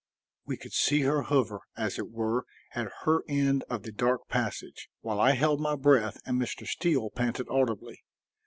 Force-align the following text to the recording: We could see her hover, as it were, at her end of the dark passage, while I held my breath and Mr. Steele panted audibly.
We 0.47 0.57
could 0.57 0.73
see 0.73 1.01
her 1.01 1.21
hover, 1.21 1.59
as 1.77 1.99
it 1.99 2.09
were, 2.09 2.47
at 2.73 2.87
her 3.03 3.21
end 3.29 3.63
of 3.69 3.83
the 3.83 3.91
dark 3.91 4.27
passage, 4.29 4.89
while 5.01 5.19
I 5.21 5.33
held 5.33 5.61
my 5.61 5.75
breath 5.75 6.17
and 6.25 6.41
Mr. 6.41 6.65
Steele 6.65 7.11
panted 7.11 7.45
audibly. 7.51 8.03